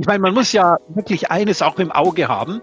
[0.00, 2.62] Ich meine, man muss ja wirklich eines auch im Auge haben.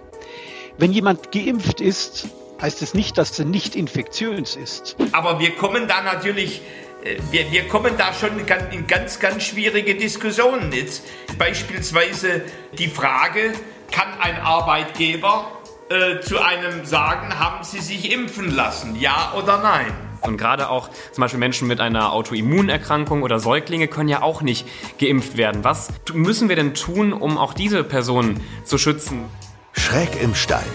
[0.78, 2.30] Wenn jemand geimpft ist,
[2.62, 4.96] heißt es nicht, dass er nicht infektiös ist.
[5.12, 6.62] Aber wir kommen da natürlich,
[7.04, 8.40] äh, wir, wir kommen da schon
[8.72, 10.72] in ganz, ganz schwierige Diskussionen.
[10.72, 11.04] Jetzt
[11.38, 12.44] beispielsweise
[12.78, 13.52] die Frage,
[13.92, 15.52] kann ein Arbeitgeber
[15.90, 20.05] äh, zu einem sagen, haben Sie sich impfen lassen, ja oder nein?
[20.28, 24.68] Und gerade auch zum Beispiel Menschen mit einer Autoimmunerkrankung oder Säuglinge können ja auch nicht
[25.00, 25.64] geimpft werden.
[25.64, 29.26] Was müssen wir denn tun, um auch diese Personen zu schützen?
[29.74, 30.66] Schräg im Stall,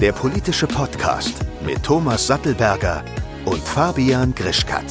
[0.00, 1.34] der politische Podcast
[1.64, 3.04] mit Thomas Sattelberger
[3.44, 4.84] und Fabian Grischkat.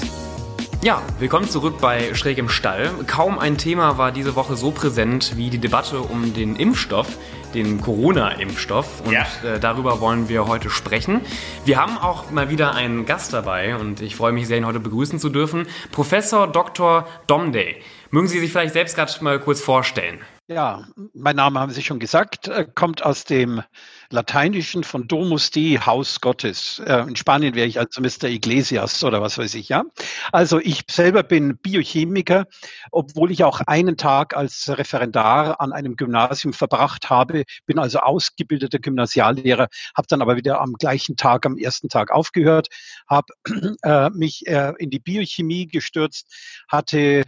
[0.81, 2.91] Ja, willkommen zurück bei Schräg im Stall.
[3.07, 7.07] Kaum ein Thema war diese Woche so präsent wie die Debatte um den Impfstoff,
[7.55, 9.01] den Corona-Impfstoff.
[9.05, 9.25] Und ja.
[9.43, 11.21] äh, darüber wollen wir heute sprechen.
[11.65, 14.79] Wir haben auch mal wieder einen Gast dabei und ich freue mich sehr, ihn heute
[14.79, 15.65] begrüßen zu dürfen.
[15.91, 17.07] Professor Dr.
[17.27, 17.77] Domday.
[18.11, 20.19] Mögen Sie sich vielleicht selbst gerade mal kurz vorstellen?
[20.47, 23.63] Ja, mein Name haben Sie schon gesagt, äh, kommt aus dem
[24.11, 26.77] Lateinischen von Domus Dei, Haus Gottes.
[26.85, 28.25] Äh, in Spanien wäre ich also Mr.
[28.29, 29.85] Iglesias oder was weiß ich, ja.
[30.31, 32.45] Also ich selber bin Biochemiker,
[32.91, 38.77] obwohl ich auch einen Tag als Referendar an einem Gymnasium verbracht habe, bin also ausgebildeter
[38.77, 42.67] Gymnasiallehrer, habe dann aber wieder am gleichen Tag, am ersten Tag aufgehört,
[43.09, 43.33] habe
[43.81, 46.31] äh, mich in die Biochemie gestürzt,
[46.67, 47.23] hatte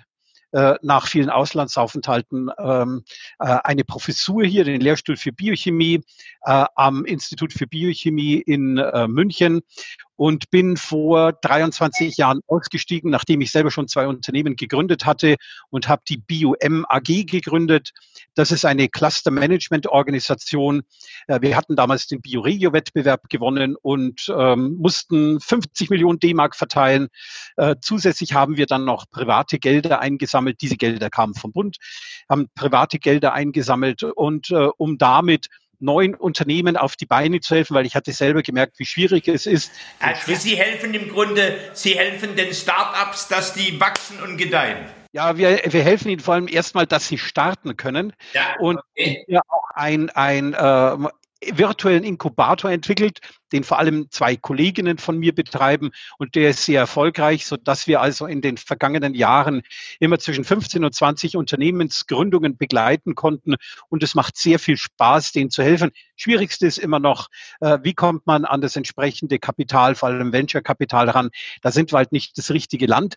[0.57, 3.03] äh, nach vielen Auslandsaufenthalten ähm,
[3.37, 6.01] äh, eine Professur hier, den Lehrstuhl für Biochemie
[6.45, 9.61] äh, am Institut für Biochemie in äh, München
[10.17, 15.37] und bin vor 23 Jahren ausgestiegen, nachdem ich selber schon zwei Unternehmen gegründet hatte
[15.69, 17.91] und habe die BioM AG gegründet.
[18.35, 20.81] Das ist eine Cluster Management Organisation.
[21.27, 27.07] Äh, wir hatten damals den BioRegio Wettbewerb gewonnen und ähm, mussten 50 Millionen D-Mark verteilen.
[27.55, 30.61] Äh, zusätzlich haben wir dann noch private Gelder eingesammelt.
[30.61, 31.77] Diese Gelder kamen vom Bund,
[32.27, 35.47] haben private Gelder eingesammelt und äh, um damit
[35.79, 39.45] neuen Unternehmen auf die Beine zu helfen, weil ich hatte selber gemerkt, wie schwierig es
[39.45, 39.71] ist.
[39.99, 44.85] Also Sie helfen im Grunde, Sie helfen den Start-ups, dass die wachsen und gedeihen.
[45.13, 48.13] Ja, wir, wir helfen ihnen vor allem erstmal, dass sie starten können.
[48.33, 49.25] Ja, okay.
[49.27, 51.09] Und auch ein, ein äh,
[51.41, 53.19] virtuellen Inkubator entwickelt,
[53.51, 57.87] den vor allem zwei Kolleginnen von mir betreiben und der ist sehr erfolgreich, so dass
[57.87, 59.61] wir also in den vergangenen Jahren
[59.99, 63.55] immer zwischen 15 und 20 Unternehmensgründungen begleiten konnten
[63.89, 65.91] und es macht sehr viel Spaß, denen zu helfen.
[66.15, 67.27] Schwierigste ist immer noch,
[67.61, 71.29] äh, wie kommt man an das entsprechende Kapital, vor allem Venture-Kapital ran?
[71.61, 73.15] Da sind wir halt nicht das richtige Land.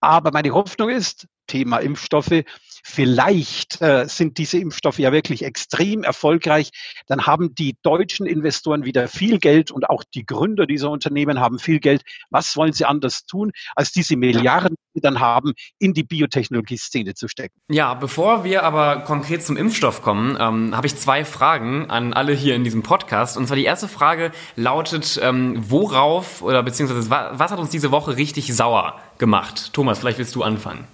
[0.00, 2.44] Aber meine Hoffnung ist, Thema Impfstoffe,
[2.84, 6.70] vielleicht äh, sind diese Impfstoffe ja wirklich extrem erfolgreich.
[7.06, 11.58] Dann haben die deutschen Investoren wieder viel Geld und auch die Gründer dieser Unternehmen haben
[11.58, 12.02] viel Geld.
[12.30, 17.14] Was wollen sie anders tun, als diese Milliarden, die sie dann haben, in die Biotechnologie-Szene
[17.14, 17.58] zu stecken?
[17.70, 22.34] Ja, bevor wir aber konkret zum Impfstoff kommen, ähm, habe ich zwei Fragen an alle
[22.34, 23.38] hier in diesem Podcast.
[23.38, 28.16] Und zwar die erste Frage lautet, ähm, worauf oder beziehungsweise was hat uns diese Woche
[28.18, 29.72] richtig sauer gemacht?
[29.72, 30.86] Thomas, vielleicht willst du anfangen.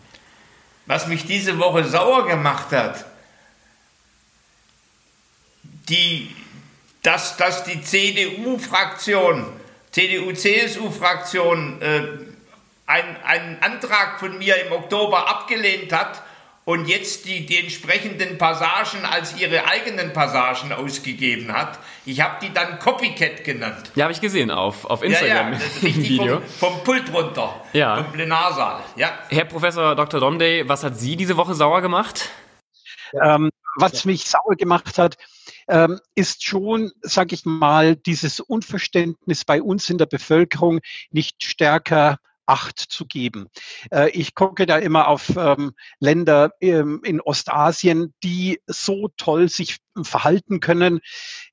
[0.90, 3.04] Was mich diese Woche sauer gemacht hat,
[5.88, 6.34] die,
[7.04, 9.46] dass, dass die CDU-Fraktion,
[9.92, 12.02] CDU-CSU-Fraktion äh,
[12.86, 16.24] einen Antrag von mir im Oktober abgelehnt hat
[16.70, 21.80] und jetzt die, die entsprechenden Passagen als ihre eigenen Passagen ausgegeben hat.
[22.06, 23.90] Ich habe die dann Copycat genannt.
[23.96, 25.54] Ja, habe ich gesehen auf, auf Instagram.
[25.54, 26.40] Ja, ja, richtig Video.
[26.40, 28.04] Vom, vom, Pult runter, ja.
[28.04, 28.84] vom Plenarsaal.
[28.94, 29.18] Ja.
[29.30, 30.20] Herr Professor Dr.
[30.20, 32.28] Domday, was hat Sie diese Woche sauer gemacht?
[33.20, 35.16] Ähm, was mich sauer gemacht hat,
[35.66, 40.78] ähm, ist schon, sage ich mal, dieses Unverständnis bei uns in der Bevölkerung
[41.10, 43.48] nicht stärker Acht zu geben.
[43.90, 49.78] Äh, ich gucke da immer auf ähm, Länder ähm, in Ostasien, die so toll sich
[50.02, 51.00] verhalten können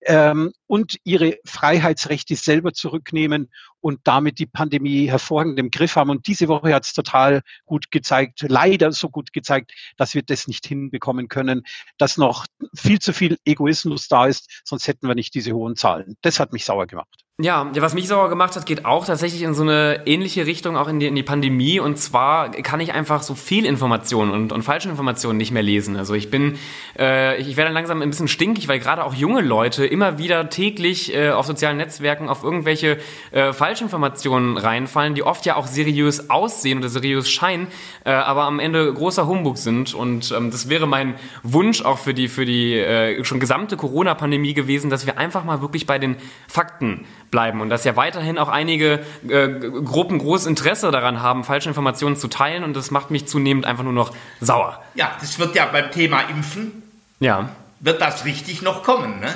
[0.01, 3.49] ähm, und ihre Freiheitsrechte selber zurücknehmen
[3.79, 6.09] und damit die Pandemie hervorragend im Griff haben.
[6.09, 10.47] Und diese Woche hat es total gut gezeigt, leider so gut gezeigt, dass wir das
[10.47, 11.63] nicht hinbekommen können,
[11.97, 16.17] dass noch viel zu viel Egoismus da ist, sonst hätten wir nicht diese hohen Zahlen.
[16.21, 17.27] Das hat mich sauer gemacht.
[17.39, 20.87] Ja, was mich sauer gemacht hat, geht auch tatsächlich in so eine ähnliche Richtung, auch
[20.87, 21.79] in die, in die Pandemie.
[21.79, 25.97] Und zwar kann ich einfach so viel Informationen und, und falsche Informationen nicht mehr lesen.
[25.97, 26.57] Also ich bin,
[26.97, 31.13] äh, ich werde langsam ein bisschen stinkig, weil gerade auch junge Leute immer wieder täglich
[31.13, 32.97] äh, auf sozialen Netzwerken auf irgendwelche
[33.31, 37.67] äh, Falschinformationen reinfallen, die oft ja auch seriös aussehen oder seriös scheinen,
[38.03, 39.93] äh, aber am Ende großer Humbug sind.
[39.93, 44.53] Und ähm, das wäre mein Wunsch auch für die, für die äh, schon gesamte Corona-Pandemie
[44.53, 46.15] gewesen, dass wir einfach mal wirklich bei den
[46.47, 51.69] Fakten bleiben und dass ja weiterhin auch einige äh, Gruppen großes Interesse daran haben, falsche
[51.69, 54.81] Informationen zu teilen und das macht mich zunehmend einfach nur noch sauer.
[54.95, 56.83] Ja, das wird ja beim Thema Impfen
[57.19, 57.49] ja.
[57.79, 59.19] Wird das richtig noch kommen.
[59.19, 59.33] Ne?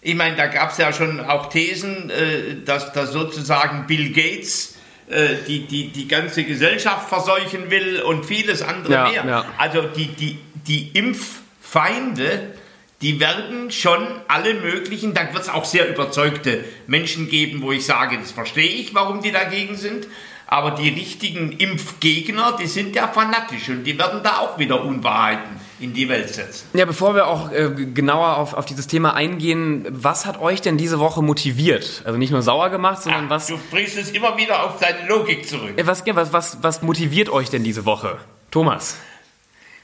[0.00, 4.76] Ich meine, da gab es ja schon auch Thesen, äh, dass, dass sozusagen Bill Gates
[5.08, 9.24] äh, die, die, die ganze Gesellschaft verseuchen will und vieles andere ja, mehr.
[9.26, 9.44] Ja.
[9.58, 12.54] Also die, die, die Impffeinde,
[13.02, 17.84] die werden schon alle möglichen, da wird es auch sehr überzeugte Menschen geben, wo ich
[17.84, 20.06] sage, das verstehe ich, warum die dagegen sind.
[20.52, 25.60] Aber die richtigen Impfgegner, die sind ja fanatisch und die werden da auch wieder Unwahrheiten
[25.78, 26.66] in die Welt setzen.
[26.72, 30.76] Ja, bevor wir auch äh, genauer auf, auf dieses Thema eingehen, was hat euch denn
[30.76, 32.02] diese Woche motiviert?
[32.04, 33.46] Also nicht nur sauer gemacht, sondern Ach, was.
[33.46, 35.74] Du bringst es immer wieder auf deine Logik zurück.
[35.84, 38.18] Was, was, was, was motiviert euch denn diese Woche?
[38.50, 38.96] Thomas.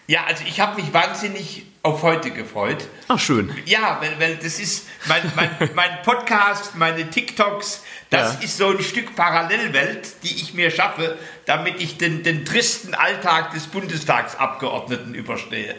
[0.08, 2.88] Ja, also ich habe mich wahnsinnig auf heute gefreut.
[3.08, 3.52] Ach, schön.
[3.64, 8.40] Ja, weil, weil das ist mein, mein, mein Podcast, meine TikToks, das ja.
[8.40, 13.52] ist so ein Stück Parallelwelt, die ich mir schaffe, damit ich den, den tristen Alltag
[13.52, 15.74] des Bundestagsabgeordneten überstehe.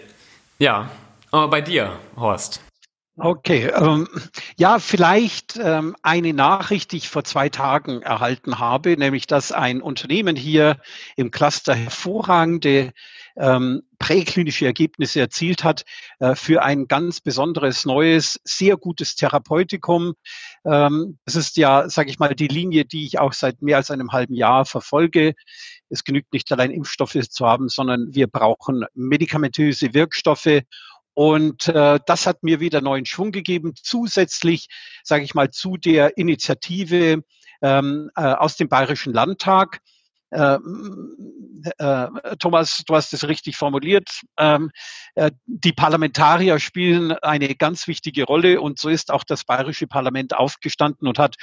[0.60, 0.90] Ja,
[1.32, 2.62] aber bei dir, Horst.
[3.20, 4.08] Okay, ähm,
[4.58, 9.82] ja, vielleicht ähm, eine Nachricht, die ich vor zwei Tagen erhalten habe, nämlich dass ein
[9.82, 10.78] Unternehmen hier
[11.16, 12.94] im Cluster hervorragende
[13.36, 15.84] ähm, präklinische Ergebnisse erzielt hat
[16.20, 20.14] äh, für ein ganz besonderes, neues, sehr gutes Therapeutikum.
[20.64, 23.90] Ähm, das ist ja, sage ich mal, die Linie, die ich auch seit mehr als
[23.90, 25.34] einem halben Jahr verfolge.
[25.90, 30.62] Es genügt nicht allein Impfstoffe zu haben, sondern wir brauchen medikamentöse Wirkstoffe.
[31.18, 34.68] Und äh, das hat mir wieder neuen Schwung gegeben, zusätzlich,
[35.02, 37.24] sage ich mal, zu der Initiative
[37.64, 39.80] ähm, äh, aus dem Bayerischen Landtag,
[40.30, 40.60] äh,
[41.80, 44.22] äh, Thomas, du hast es richtig formuliert.
[44.38, 44.70] Ähm,
[45.16, 50.36] äh, die Parlamentarier spielen eine ganz wichtige Rolle und so ist auch das bayerische Parlament
[50.36, 51.36] aufgestanden und hat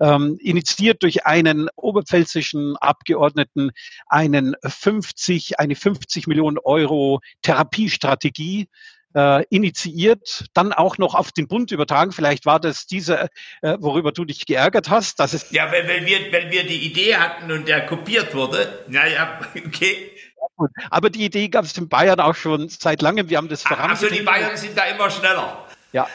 [0.00, 3.70] ähm, initiiert durch einen oberpfälzischen Abgeordneten
[4.08, 8.66] einen 50, eine 50 Millionen Euro Therapiestrategie
[9.14, 12.12] äh, initiiert, dann auch noch auf den Bund übertragen.
[12.12, 13.28] Vielleicht war das diese,
[13.62, 15.20] äh, worüber du dich geärgert hast.
[15.20, 18.84] Dass es ja, weil, weil, wir, weil wir die Idee hatten und der kopiert wurde.
[18.88, 20.10] Naja, okay.
[20.90, 23.28] Aber die Idee gab es in Bayern auch schon seit langem.
[23.28, 24.08] Wir haben das vorangetrieben.
[24.08, 25.66] Also die Bayern sind da immer schneller.
[25.92, 26.08] Ja.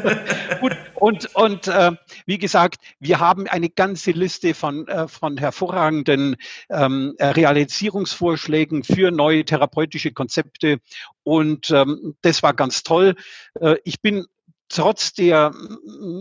[0.60, 0.76] Gut.
[0.94, 1.92] Und, und äh,
[2.24, 6.36] wie gesagt, wir haben eine ganze Liste von, äh, von hervorragenden
[6.70, 10.78] ähm, Realisierungsvorschlägen für neue therapeutische Konzepte.
[11.22, 13.14] Und ähm, das war ganz toll.
[13.60, 14.26] Äh, ich bin
[14.68, 15.52] trotz der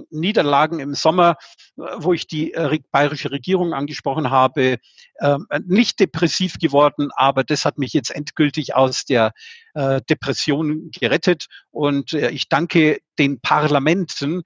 [0.10, 1.38] Niederlagen im Sommer,
[1.78, 4.78] äh, wo ich die äh, bayerische Regierung angesprochen habe,
[5.19, 9.34] ähm, nicht depressiv geworden, aber das hat mich jetzt endgültig aus der
[9.74, 11.48] äh, Depression gerettet.
[11.75, 14.44] Und ich danke den Parlamenten,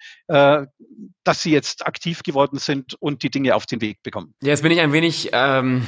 [1.24, 4.34] dass sie jetzt aktiv geworden sind und die Dinge auf den Weg bekommen.
[4.42, 5.86] Ja, jetzt bin ich ein wenig ähm,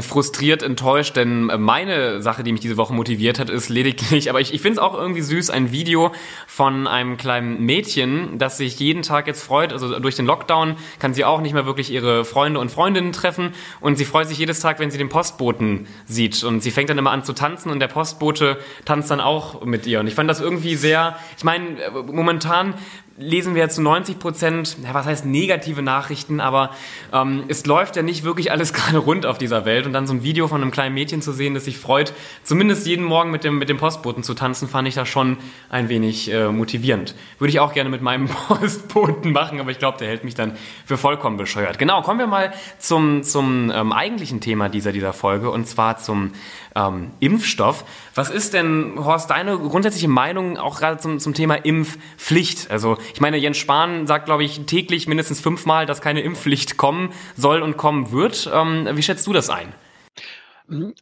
[0.00, 4.52] frustriert, enttäuscht, denn meine Sache, die mich diese Woche motiviert hat, ist lediglich, aber ich,
[4.52, 6.12] ich finde es auch irgendwie süß, ein Video
[6.46, 9.72] von einem kleinen Mädchen, das sich jeden Tag jetzt freut.
[9.72, 13.52] Also durch den Lockdown kann sie auch nicht mehr wirklich ihre Freunde und Freundinnen treffen
[13.80, 16.44] und sie freut sich jedes Tag, wenn sie den Postboten sieht.
[16.44, 19.86] Und sie fängt dann immer an zu tanzen und der Postbote tanzt dann auch mit
[19.86, 20.00] ihr.
[20.00, 22.74] Und ich fand das irgendwie sehr, ich meine, momentan
[23.18, 26.70] lesen wir zu 90 Prozent, was heißt negative Nachrichten, aber
[27.12, 29.86] ähm, es läuft ja nicht wirklich alles gerade rund auf dieser Welt.
[29.86, 32.12] Und dann so ein Video von einem kleinen Mädchen zu sehen, das sich freut,
[32.42, 35.38] zumindest jeden Morgen mit dem, mit dem Postboten zu tanzen, fand ich da schon
[35.70, 37.14] ein wenig äh, motivierend.
[37.38, 40.56] Würde ich auch gerne mit meinem Postboten machen, aber ich glaube, der hält mich dann
[40.84, 41.78] für vollkommen bescheuert.
[41.78, 46.32] Genau, kommen wir mal zum, zum ähm, eigentlichen Thema dieser, dieser Folge und zwar zum
[46.74, 47.84] ähm, Impfstoff.
[48.14, 52.70] Was ist denn, Horst, deine grundsätzliche Meinung auch gerade zum, zum Thema Impfpflicht?
[52.70, 57.12] Also ich meine, Jens Spahn sagt, glaube ich, täglich mindestens fünfmal, dass keine Impfpflicht kommen
[57.36, 58.50] soll und kommen wird.
[58.52, 59.72] Ähm, wie schätzt du das ein?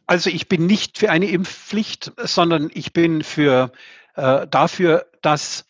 [0.05, 3.71] Also ich bin nicht für eine Impfpflicht, sondern ich bin für
[4.15, 5.65] äh, dafür, dass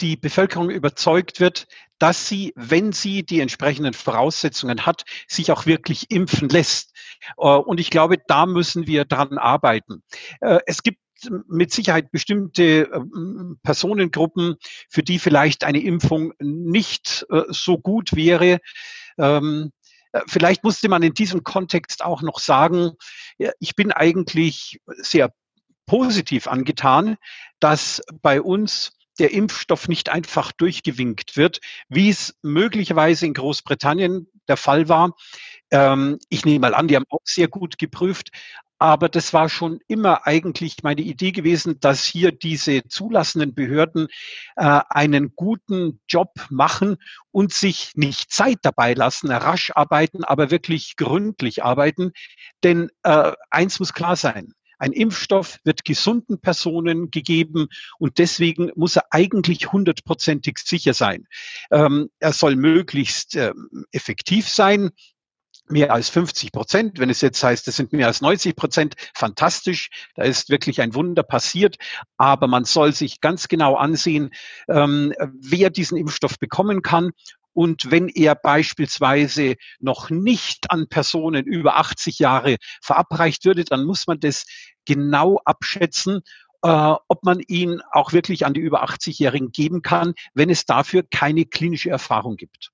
[0.00, 1.66] die Bevölkerung überzeugt wird,
[2.00, 6.92] dass sie, wenn sie die entsprechenden Voraussetzungen hat, sich auch wirklich impfen lässt.
[7.36, 10.02] Äh, und ich glaube, da müssen wir dran arbeiten.
[10.40, 10.98] Äh, es gibt
[11.46, 14.56] mit Sicherheit bestimmte ähm, Personengruppen,
[14.88, 18.58] für die vielleicht eine Impfung nicht äh, so gut wäre.
[19.18, 19.70] Ähm,
[20.26, 22.92] vielleicht musste man in diesem Kontext auch noch sagen,
[23.60, 25.32] ich bin eigentlich sehr
[25.86, 27.16] positiv angetan,
[27.60, 28.90] dass bei uns
[29.20, 35.14] der Impfstoff nicht einfach durchgewinkt wird, wie es möglicherweise in Großbritannien der Fall war.
[35.70, 38.30] Ähm, ich nehme mal an, die haben auch sehr gut geprüft.
[38.82, 44.08] Aber das war schon immer eigentlich meine Idee gewesen, dass hier diese zulassenden Behörden
[44.56, 46.96] äh, einen guten Job machen
[47.30, 52.12] und sich nicht Zeit dabei lassen, rasch arbeiten, aber wirklich gründlich arbeiten.
[52.64, 57.68] Denn äh, eins muss klar sein, Ein Impfstoff wird gesunden Personen gegeben
[57.98, 61.26] und deswegen muss er eigentlich hundertprozentig sicher sein.
[61.70, 64.90] Ähm, er soll möglichst ähm, effektiv sein
[65.68, 66.98] mehr als 50 Prozent.
[66.98, 69.90] Wenn es jetzt heißt, es sind mehr als 90 Prozent, fantastisch.
[70.14, 71.76] Da ist wirklich ein Wunder passiert.
[72.16, 74.30] Aber man soll sich ganz genau ansehen,
[74.68, 77.10] ähm, wer diesen Impfstoff bekommen kann.
[77.52, 84.06] Und wenn er beispielsweise noch nicht an Personen über 80 Jahre verabreicht würde, dann muss
[84.06, 84.46] man das
[84.84, 86.22] genau abschätzen
[86.62, 86.68] äh,
[87.08, 91.46] ob man ihn auch wirklich an die über 80-Jährigen geben kann, wenn es dafür keine
[91.46, 92.70] klinische Erfahrung gibt.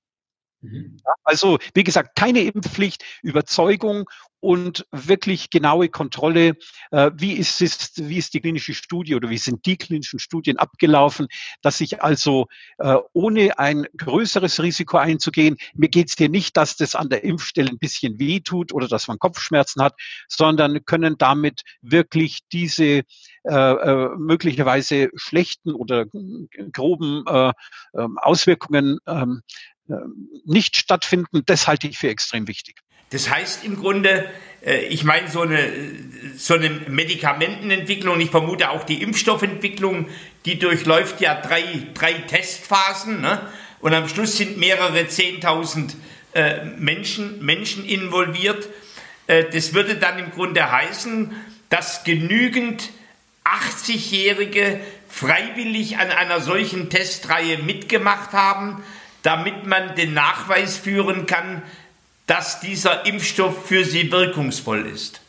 [0.61, 0.97] Mhm.
[1.25, 4.09] Also, wie gesagt, keine Impfpflicht, Überzeugung
[4.41, 6.57] und wirklich genaue Kontrolle.
[6.91, 10.59] Äh, wie ist es, wie ist die klinische Studie oder wie sind die klinischen Studien
[10.59, 11.27] abgelaufen,
[11.63, 12.47] dass ich also
[12.79, 17.25] äh, ohne ein größeres Risiko einzugehen, mir geht es hier nicht, dass das an der
[17.25, 19.95] Impfstelle ein bisschen weh tut oder dass man Kopfschmerzen hat,
[20.29, 23.03] sondern können damit wirklich diese
[23.45, 26.07] äh, möglicherweise schlechten oder
[26.73, 27.53] groben äh,
[27.95, 29.76] ähm, Auswirkungen ähm, äh,
[30.45, 31.43] nicht stattfinden.
[31.47, 32.77] Das halte ich für extrem wichtig.
[33.11, 34.29] Das heißt im Grunde,
[34.65, 35.71] äh, ich meine, so eine,
[36.37, 40.09] so eine Medikamentenentwicklung, ich vermute auch die Impfstoffentwicklung,
[40.45, 41.63] die durchläuft ja drei,
[41.95, 43.21] drei Testphasen.
[43.21, 43.41] Ne?
[43.81, 45.95] Und am Schluss sind mehrere 10.000
[46.35, 48.69] äh, Menschen, Menschen involviert.
[49.27, 51.33] das würde dann im Grunde heißen,
[51.69, 52.91] dass genügend
[53.45, 58.83] 80-Jährige freiwillig an einer solchen Testreihe mitgemacht haben,
[59.27, 61.63] damit man den Nachweis führen kann,
[62.27, 65.21] dass dieser Impfstoff für sie wirkungsvoll ist?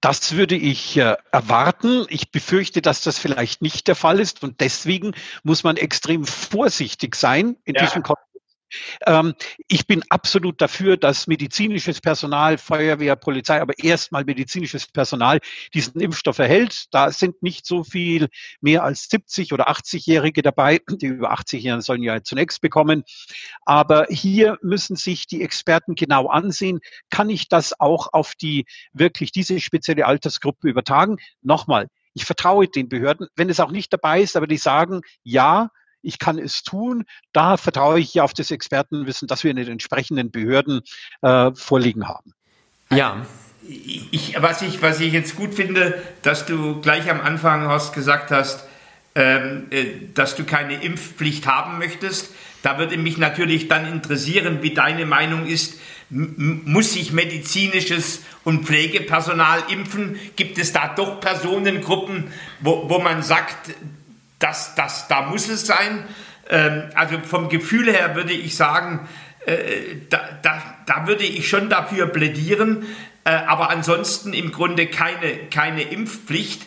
[0.00, 2.06] Das würde ich äh, erwarten.
[2.08, 7.16] Ich befürchte, dass das vielleicht nicht der Fall ist und deswegen muss man extrem vorsichtig
[7.16, 7.82] sein in ja.
[7.82, 8.27] diesem Kontext
[9.68, 15.40] ich bin absolut dafür, dass medizinisches Personal, Feuerwehr, Polizei, aber erstmal medizinisches Personal
[15.74, 16.86] diesen Impfstoff erhält.
[16.90, 18.28] Da sind nicht so viel
[18.60, 20.80] mehr als 70 oder 80-Jährige dabei.
[20.88, 23.04] Die über 80-Jährigen sollen ja zunächst bekommen.
[23.64, 26.80] Aber hier müssen sich die Experten genau ansehen.
[27.10, 31.16] Kann ich das auch auf die wirklich diese spezielle Altersgruppe übertragen?
[31.42, 35.70] Nochmal, ich vertraue den Behörden, wenn es auch nicht dabei ist, aber die sagen, ja,
[36.08, 37.04] ich kann es tun.
[37.32, 40.80] Da vertraue ich auf das Expertenwissen, das wir in den entsprechenden Behörden
[41.20, 42.32] äh, vorliegen haben.
[42.90, 43.26] Ja.
[43.68, 48.30] Ich, was, ich, was ich jetzt gut finde, dass du gleich am Anfang hast gesagt
[48.30, 48.64] hast,
[49.14, 49.84] ähm, äh,
[50.14, 52.30] dass du keine Impfpflicht haben möchtest.
[52.62, 55.78] Da würde mich natürlich dann interessieren, wie deine Meinung ist.
[56.10, 60.18] M muss sich medizinisches und Pflegepersonal impfen?
[60.36, 63.74] Gibt es da doch Personengruppen, wo, wo man sagt,
[64.38, 66.04] das, das, da muss es sein.
[66.48, 69.08] Ähm, also vom Gefühl her würde ich sagen,
[69.46, 72.86] äh, da, da, da würde ich schon dafür plädieren,
[73.24, 76.62] äh, aber ansonsten im Grunde keine, keine Impfpflicht.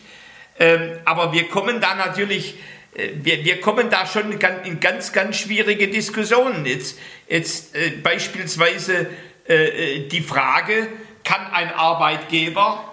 [0.58, 2.56] Ähm, aber wir kommen da natürlich,
[2.94, 4.32] äh, wir, wir kommen da schon
[4.64, 6.66] in ganz, ganz schwierige Diskussionen.
[6.66, 6.98] Jetzt,
[7.28, 9.08] jetzt beispielsweise
[9.48, 10.86] die Frage,
[11.24, 12.91] kann ein Arbeitgeber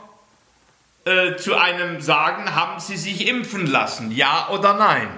[1.05, 5.09] äh, zu einem sagen, haben Sie sich impfen lassen, ja oder nein?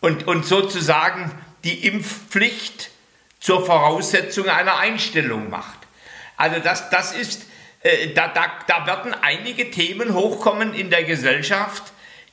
[0.00, 1.30] Und, und sozusagen
[1.64, 2.90] die Impfpflicht
[3.40, 5.78] zur Voraussetzung einer Einstellung macht.
[6.36, 7.46] Also das, das ist,
[7.80, 11.92] äh, da, da, da werden einige Themen hochkommen in der Gesellschaft,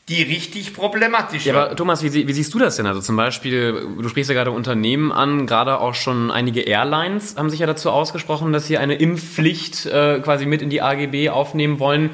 [0.09, 2.85] die richtig problematisch ja, aber Thomas, wie, wie, siehst du das denn?
[2.85, 7.49] Also zum Beispiel, du sprichst ja gerade Unternehmen an, gerade auch schon einige Airlines haben
[7.49, 11.79] sich ja dazu ausgesprochen, dass sie eine Impfpflicht äh, quasi mit in die AGB aufnehmen
[11.79, 12.09] wollen.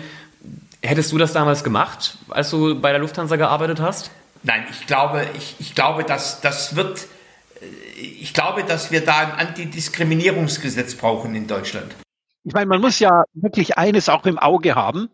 [0.88, 4.10] Hättest du das damals gemacht, als du bei der Lufthansa gearbeitet hast?
[4.44, 7.08] Nein, ich glaube, ich, ich glaube, dass das wird.
[7.60, 11.94] Äh, ich glaube, dass wir da ein Antidiskriminierungsgesetz brauchen in Deutschland.
[12.46, 15.10] Ich meine, man muss ja wirklich eines auch im Auge haben.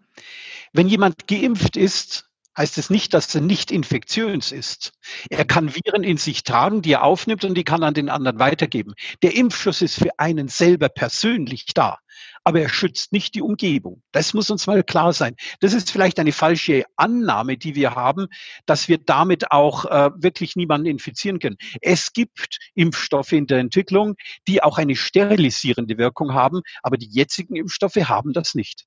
[0.74, 4.94] Wenn jemand geimpft ist, heißt es nicht, dass er nicht infektiös ist.
[5.32, 8.38] Er kann Viren in sich tragen, die er aufnimmt und die kann an den anderen
[8.38, 8.94] weitergeben.
[9.24, 11.98] Der Impfschutz ist für einen selber persönlich da
[12.44, 14.02] aber er schützt nicht die Umgebung.
[14.12, 15.36] Das muss uns mal klar sein.
[15.62, 18.28] Das ist vielleicht eine falsche Annahme, die wir haben,
[18.66, 21.58] dass wir damit auch äh, wirklich niemanden infizieren können.
[21.82, 24.16] Es gibt Impfstoffe in der Entwicklung,
[24.48, 28.86] die auch eine sterilisierende Wirkung haben, aber die jetzigen Impfstoffe haben das nicht.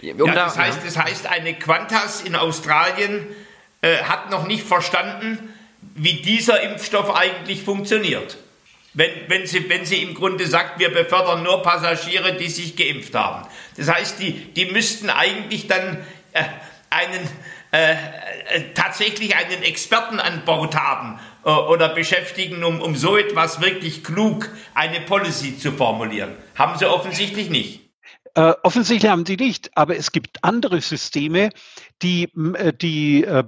[0.00, 3.26] Ja, das, heißt, das heißt, eine Qantas in Australien
[3.80, 5.54] äh, hat noch nicht verstanden,
[5.94, 8.38] wie dieser Impfstoff eigentlich funktioniert.
[8.98, 13.14] Wenn, wenn, sie, wenn sie im Grunde sagt, wir befördern nur Passagiere, die sich geimpft
[13.14, 13.46] haben.
[13.76, 15.98] Das heißt, die, die müssten eigentlich dann
[16.32, 16.42] äh,
[16.90, 17.28] einen,
[17.70, 17.96] äh, äh,
[18.74, 24.50] tatsächlich einen Experten an Bord haben äh, oder beschäftigen, um, um so etwas wirklich klug
[24.74, 26.34] eine Policy zu formulieren.
[26.56, 27.88] Haben sie offensichtlich nicht.
[28.34, 31.50] Äh, offensichtlich haben die nicht, aber es gibt andere Systeme,
[32.02, 32.24] die,
[32.54, 33.44] äh, die äh,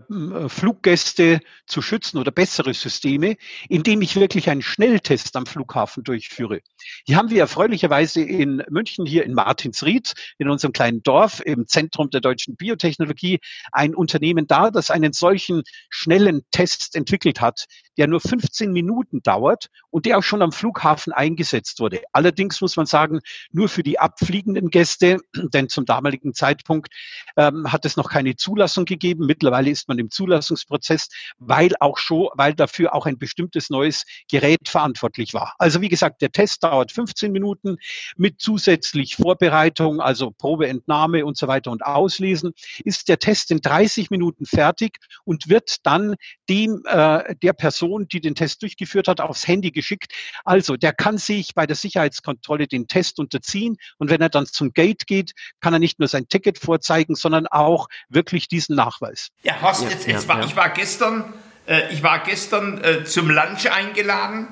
[0.49, 3.37] Fluggäste zu schützen oder bessere Systeme,
[3.69, 6.61] indem ich wirklich einen Schnelltest am Flughafen durchführe.
[7.07, 12.11] Hier haben wir erfreulicherweise in München, hier in Martinsried, in unserem kleinen Dorf im Zentrum
[12.11, 13.39] der deutschen Biotechnologie,
[13.73, 17.67] ein Unternehmen da, das einen solchen schnellen Test entwickelt hat,
[17.99, 22.03] der nur 15 Minuten dauert und der auch schon am Flughafen eingesetzt wurde.
[22.13, 23.21] Allerdings muss man sagen,
[23.53, 26.93] nur für die abfliegenden Gäste, denn zum damaligen Zeitpunkt
[27.37, 29.27] ähm, hat es noch keine Zulassung gegeben.
[29.27, 34.69] Mittlerweile ist man im Zulassungsprozess, weil auch schon, weil dafür auch ein bestimmtes neues Gerät
[34.69, 35.55] verantwortlich war.
[35.59, 37.77] Also wie gesagt, der Test dauert 15 Minuten
[38.17, 42.53] mit zusätzlich Vorbereitung, also Probeentnahme und so weiter und Auslesen,
[42.85, 46.17] ist der Test in 30 Minuten fertig und wird dann
[46.49, 50.13] dem äh, der Person, die den Test durchgeführt hat, aufs Handy geschickt.
[50.45, 54.73] Also der kann sich bei der Sicherheitskontrolle den Test unterziehen und wenn er dann zum
[54.73, 59.29] Gate geht, kann er nicht nur sein Ticket vorzeigen, sondern auch wirklich diesen Nachweis.
[59.43, 61.33] Ja, Horst, jetzt, jetzt war, ich war gestern,
[61.67, 64.49] äh, ich war gestern äh, zum Lunch eingeladen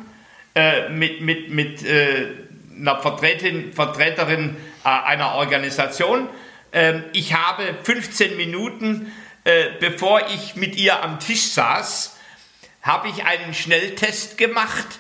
[0.55, 2.27] äh, mit, mit, mit äh,
[2.77, 6.29] einer Vertreterin, Vertreterin äh, einer Organisation.
[6.73, 9.13] Ähm, ich habe 15 Minuten,
[9.45, 12.17] äh, bevor ich mit ihr am Tisch saß,
[12.83, 14.99] habe ich einen Schnelltest gemacht.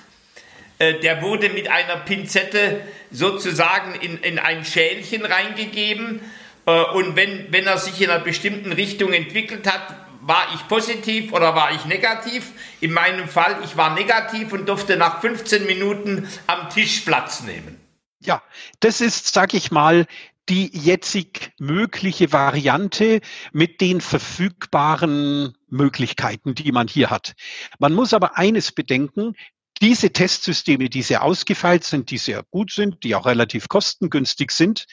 [0.80, 2.80] Der wurde mit einer Pinzette
[3.10, 6.20] sozusagen in, in ein Schälchen reingegeben.
[6.68, 11.54] Und wenn, wenn er sich in einer bestimmten Richtung entwickelt hat, war ich positiv oder
[11.54, 12.52] war ich negativ?
[12.80, 17.80] In meinem Fall, ich war negativ und durfte nach 15 Minuten am Tisch Platz nehmen.
[18.20, 18.42] Ja,
[18.80, 20.06] das ist, sag ich mal,
[20.48, 23.20] die jetzig mögliche Variante
[23.52, 27.34] mit den verfügbaren Möglichkeiten, die man hier hat.
[27.78, 29.34] Man muss aber eines bedenken,
[29.80, 34.86] diese Testsysteme, die sehr ausgefeilt sind, die sehr gut sind, die auch relativ kostengünstig sind,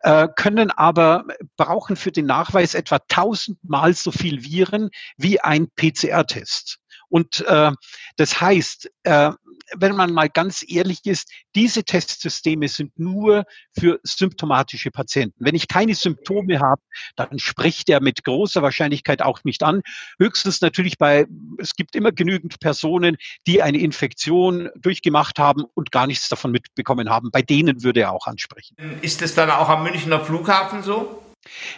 [0.00, 1.24] äh, können aber
[1.56, 6.78] brauchen für den Nachweis etwa tausendmal so viel Viren wie ein PCR-Test.
[7.08, 7.72] Und äh,
[8.16, 9.32] das heißt, äh,
[9.76, 13.44] wenn man mal ganz ehrlich ist, diese Testsysteme sind nur
[13.78, 15.44] für symptomatische Patienten.
[15.44, 16.82] Wenn ich keine Symptome habe,
[17.16, 19.82] dann spricht er mit großer Wahrscheinlichkeit auch nicht an.
[20.18, 21.26] Höchstens natürlich bei,
[21.58, 27.10] es gibt immer genügend Personen, die eine Infektion durchgemacht haben und gar nichts davon mitbekommen
[27.10, 27.30] haben.
[27.30, 28.76] Bei denen würde er auch ansprechen.
[29.00, 31.21] Ist es dann auch am Münchner Flughafen so?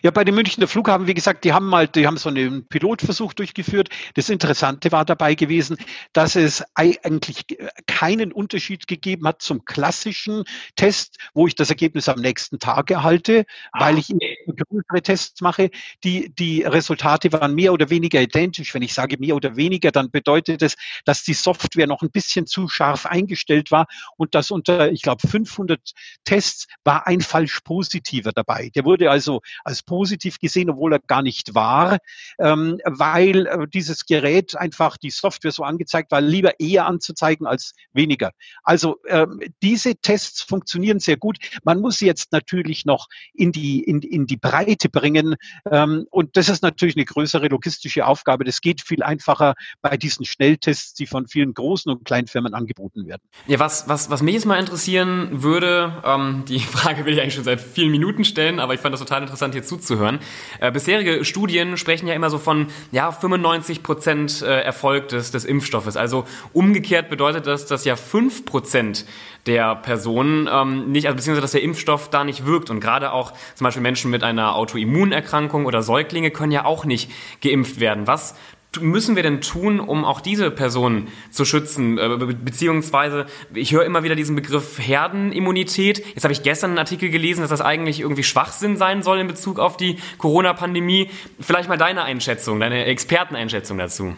[0.03, 3.33] Ja, bei dem Münchner Flughafen, wie gesagt, die haben mal, die haben so einen Pilotversuch
[3.33, 3.89] durchgeführt.
[4.15, 5.79] Das Interessante war dabei gewesen,
[6.13, 7.47] dass es eigentlich
[7.87, 10.45] keinen Unterschied gegeben hat zum klassischen
[10.77, 15.71] Test, wo ich das Ergebnis am nächsten Tag erhalte, ah, weil ich größere Tests mache.
[16.05, 18.75] Die, die Resultate waren mehr oder weniger identisch.
[18.75, 20.75] Wenn ich sage mehr oder weniger, dann bedeutet es,
[21.07, 23.87] dass die Software noch ein bisschen zu scharf eingestellt war
[24.19, 25.81] und dass unter, ich glaube, 500
[26.25, 28.71] Tests war ein falsch positiver dabei.
[28.75, 31.99] Der wurde also als positiv gesehen, obwohl er gar nicht war,
[32.39, 37.75] ähm, weil äh, dieses Gerät einfach die Software so angezeigt war, lieber eher anzuzeigen als
[37.93, 38.33] weniger.
[38.63, 41.39] Also ähm, diese Tests funktionieren sehr gut.
[41.65, 45.37] Man muss sie jetzt natürlich noch in die, in, in die Breite bringen.
[45.71, 48.45] Ähm, und das ist natürlich eine größere logistische Aufgabe.
[48.45, 53.07] Das geht viel einfacher bei diesen Schnelltests, die von vielen großen und kleinen Firmen angeboten
[53.07, 53.23] werden.
[53.47, 57.35] Ja, was, was, was mich jetzt mal interessieren würde, ähm, die Frage will ich eigentlich
[57.35, 60.19] schon seit vielen Minuten stellen, aber ich fand das total interessant interessant, hier zuzuhören.
[60.61, 65.45] Äh, bisherige Studien sprechen ja immer so von ja, 95 Prozent äh, Erfolg des, des
[65.45, 65.97] Impfstoffes.
[65.97, 69.05] Also umgekehrt bedeutet das, dass ja 5 Prozent
[69.47, 72.71] der Personen ähm, nicht, also beziehungsweise dass der Impfstoff da nicht wirkt.
[72.71, 77.11] Und gerade auch zum Beispiel Menschen mit einer Autoimmunerkrankung oder Säuglinge können ja auch nicht
[77.43, 78.07] geimpft werden.
[78.07, 78.35] Was
[78.81, 81.99] müssen wir denn tun, um auch diese Personen zu schützen?
[81.99, 86.05] Äh, beziehungsweise, ich höre immer wieder diesen Begriff Herdenimmunität.
[86.15, 89.27] Jetzt habe ich gestern einen Artikel gelesen, dass das eigentlich irgendwie Schwachsinn sein soll in
[89.27, 91.11] Bezug auf die Corona-Pandemie.
[91.41, 94.15] Vielleicht mal deine Einschätzung, deine Experteneinschätzung dazu.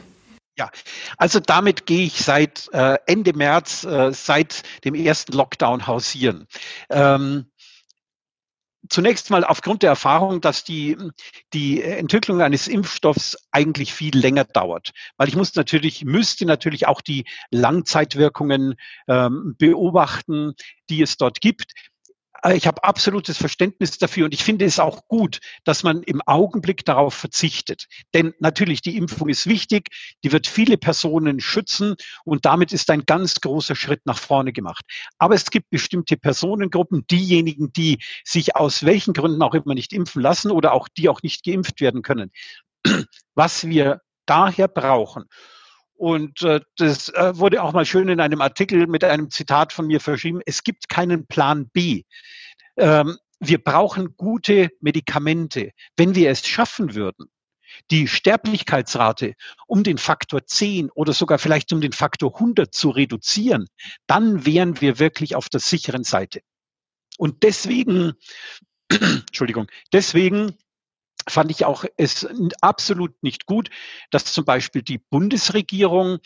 [0.58, 0.70] Ja,
[1.18, 6.46] also damit gehe ich seit äh, Ende März, äh, seit dem ersten Lockdown hausieren.
[6.88, 7.44] Ähm,
[8.88, 10.96] zunächst mal aufgrund der Erfahrung, dass die,
[11.52, 14.92] die Entwicklung eines Impfstoffs eigentlich viel länger dauert.
[15.16, 18.74] Weil ich muss natürlich, müsste natürlich auch die Langzeitwirkungen
[19.08, 20.54] ähm, beobachten,
[20.88, 21.72] die es dort gibt.
[22.54, 26.84] Ich habe absolutes Verständnis dafür und ich finde es auch gut, dass man im Augenblick
[26.84, 27.86] darauf verzichtet.
[28.14, 29.88] Denn natürlich, die Impfung ist wichtig,
[30.22, 34.84] die wird viele Personen schützen und damit ist ein ganz großer Schritt nach vorne gemacht.
[35.18, 40.22] Aber es gibt bestimmte Personengruppen, diejenigen, die sich aus welchen Gründen auch immer nicht impfen
[40.22, 42.30] lassen oder auch die auch nicht geimpft werden können.
[43.34, 45.24] Was wir daher brauchen,
[45.96, 49.86] und äh, das äh, wurde auch mal schön in einem Artikel mit einem Zitat von
[49.86, 50.40] mir verschrieben.
[50.44, 52.02] Es gibt keinen Plan B.
[52.76, 55.72] Ähm, wir brauchen gute Medikamente.
[55.96, 57.26] Wenn wir es schaffen würden,
[57.90, 59.34] die Sterblichkeitsrate
[59.66, 63.66] um den Faktor 10 oder sogar vielleicht um den Faktor 100 zu reduzieren,
[64.06, 66.40] dann wären wir wirklich auf der sicheren Seite.
[67.18, 68.12] Und deswegen,
[68.90, 70.56] Entschuldigung, deswegen
[71.28, 72.26] fand ich auch es
[72.60, 73.70] absolut nicht gut,
[74.10, 76.18] dass zum Beispiel die Bundesregierung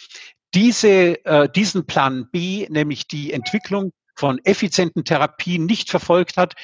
[0.55, 6.55] diese, äh, diesen Plan B, nämlich die Entwicklung von effizienten Therapien nicht verfolgt hat,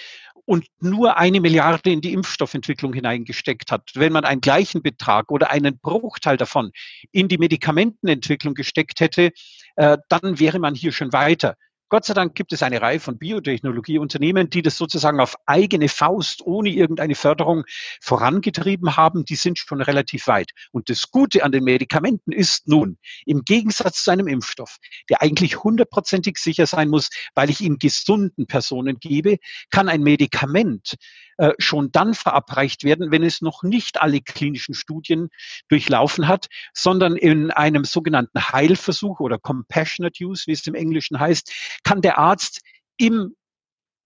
[0.46, 5.50] und nur eine Milliarde in die Impfstoffentwicklung hineingesteckt hat, wenn man einen gleichen Betrag oder
[5.50, 6.70] einen Bruchteil davon
[7.10, 9.32] in die Medikamentenentwicklung gesteckt hätte,
[9.74, 11.56] äh, dann wäre man hier schon weiter.
[11.88, 16.42] Gott sei Dank gibt es eine Reihe von Biotechnologieunternehmen, die das sozusagen auf eigene Faust
[16.44, 17.62] ohne irgendeine Förderung
[18.00, 19.24] vorangetrieben haben.
[19.24, 20.50] Die sind schon relativ weit.
[20.72, 25.62] Und das Gute an den Medikamenten ist nun, im Gegensatz zu einem Impfstoff, der eigentlich
[25.62, 29.38] hundertprozentig sicher sein muss, weil ich ihn gesunden Personen gebe,
[29.70, 30.96] kann ein Medikament
[31.38, 35.28] äh, schon dann verabreicht werden, wenn es noch nicht alle klinischen Studien
[35.68, 41.52] durchlaufen hat, sondern in einem sogenannten Heilversuch oder Compassionate Use, wie es im Englischen heißt,
[41.84, 42.62] kann der Arzt
[42.96, 43.34] im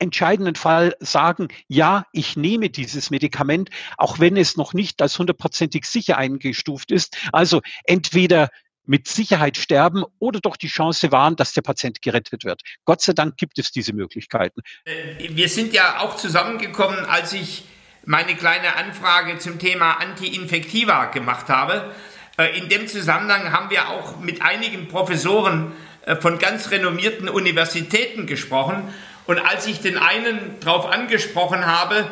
[0.01, 5.85] entscheidenden Fall sagen, ja, ich nehme dieses Medikament, auch wenn es noch nicht als hundertprozentig
[5.85, 7.19] sicher eingestuft ist.
[7.33, 8.49] Also entweder
[8.87, 12.63] mit Sicherheit sterben oder doch die Chance wahren, dass der Patient gerettet wird.
[12.85, 14.63] Gott sei Dank gibt es diese Möglichkeiten.
[14.85, 17.65] Äh, wir sind ja auch zusammengekommen, als ich
[18.05, 21.95] meine kleine Anfrage zum Thema Anti-Infektiva gemacht habe.
[22.39, 25.90] Äh, in dem Zusammenhang haben wir auch mit einigen Professoren äh,
[26.21, 28.83] von ganz renommierten Universitäten gesprochen.
[29.27, 32.11] Und als ich den einen darauf angesprochen habe,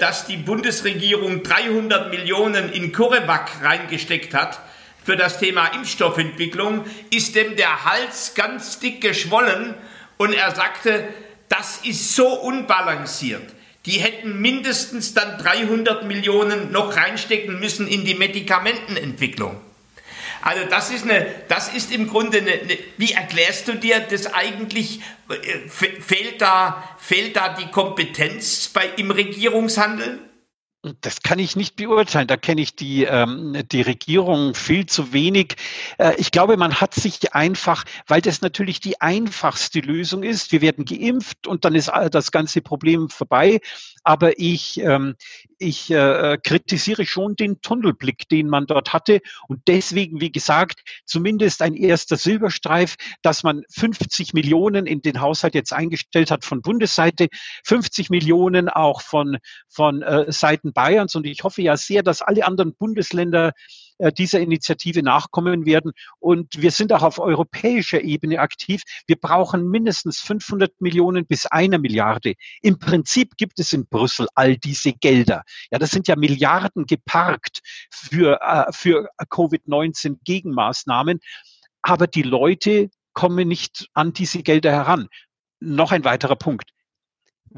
[0.00, 4.58] dass die Bundesregierung 300 Millionen in CureVac reingesteckt hat,
[5.06, 9.74] für das Thema Impfstoffentwicklung, ist dem der Hals ganz dick geschwollen
[10.16, 11.06] und er sagte,
[11.48, 13.54] das ist so unbalanciert.
[13.86, 19.60] Die hätten mindestens dann 300 Millionen noch reinstecken müssen in die Medikamentenentwicklung.
[20.46, 24.32] Also das ist eine, das ist im Grunde eine, eine wie erklärst du dir das
[24.32, 25.00] eigentlich?
[25.28, 30.20] Äh, fehlt da, fehlt da die Kompetenz bei, im Regierungshandeln?
[31.00, 32.28] Das kann ich nicht beurteilen.
[32.28, 35.56] Da kenne ich die, ähm, die Regierung viel zu wenig.
[35.98, 40.52] Äh, ich glaube, man hat sich einfach, weil das natürlich die einfachste Lösung ist.
[40.52, 43.60] Wir werden geimpft und dann ist das ganze Problem vorbei.
[44.04, 45.16] Aber ich, ähm,
[45.58, 49.20] ich äh, kritisiere schon den Tunnelblick, den man dort hatte.
[49.48, 55.54] Und deswegen, wie gesagt, zumindest ein erster Silberstreif, dass man 50 Millionen in den Haushalt
[55.54, 57.28] jetzt eingestellt hat von Bundesseite,
[57.64, 61.14] 50 Millionen auch von, von äh, Seiten Bayerns.
[61.14, 63.52] Und ich hoffe ja sehr, dass alle anderen Bundesländer
[63.98, 65.92] äh, dieser Initiative nachkommen werden.
[66.20, 68.82] Und wir sind auch auf europäischer Ebene aktiv.
[69.06, 72.34] Wir brauchen mindestens 500 Millionen bis einer Milliarde.
[72.60, 75.42] Im Prinzip gibt es in Brüssel all diese Gelder.
[75.70, 77.60] Ja, das sind ja Milliarden geparkt
[77.90, 81.20] für, äh, für Covid-19 Gegenmaßnahmen.
[81.80, 85.08] Aber die Leute kommen nicht an diese Gelder heran.
[85.58, 86.75] Noch ein weiterer Punkt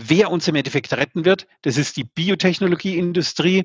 [0.01, 1.47] wer uns im Endeffekt retten wird.
[1.63, 3.65] Das ist die Biotechnologieindustrie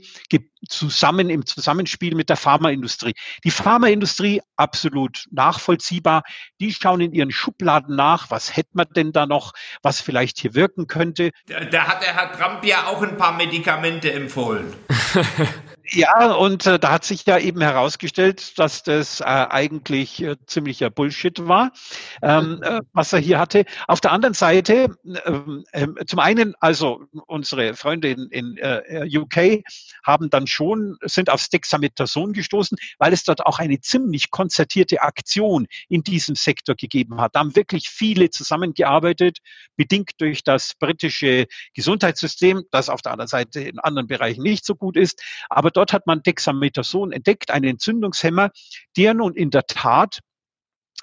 [0.67, 3.13] zusammen im Zusammenspiel mit der Pharmaindustrie.
[3.43, 6.23] Die Pharmaindustrie absolut nachvollziehbar.
[6.59, 10.55] Die schauen in ihren Schubladen nach, was hätte man denn da noch, was vielleicht hier
[10.55, 11.31] wirken könnte.
[11.45, 14.73] Da, da hat der Herr Trump ja auch ein paar Medikamente empfohlen.
[15.91, 20.89] Ja, und äh, da hat sich ja eben herausgestellt, dass das äh, eigentlich äh, ziemlicher
[20.89, 21.73] Bullshit war,
[22.21, 23.65] ähm, äh, was er hier hatte.
[23.87, 29.63] Auf der anderen Seite, ähm, ähm, zum einen, also unsere Freunde in, in äh, UK
[30.05, 35.67] haben dann schon, sind aufs Dexamethason gestoßen, weil es dort auch eine ziemlich konzertierte Aktion
[35.89, 37.35] in diesem Sektor gegeben hat.
[37.35, 39.39] Da haben wirklich viele zusammengearbeitet,
[39.75, 44.75] bedingt durch das britische Gesundheitssystem, das auf der anderen Seite in anderen Bereichen nicht so
[44.75, 45.21] gut ist.
[45.49, 48.51] Aber dort hat man Dexamethason entdeckt, einen Entzündungshemmer,
[48.95, 50.19] der nun in der Tat